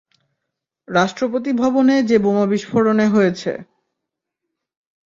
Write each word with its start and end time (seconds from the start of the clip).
রাষ্ট্রপতি 0.87 1.51
ভবনে 1.53 1.95
যে 2.03 2.17
বোমা 2.17 2.45
বিস্ফোরণে 2.45 3.05
হয়েছে। 3.07 3.51